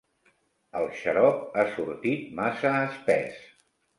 [0.79, 3.39] El xarop ha sortit massa espès.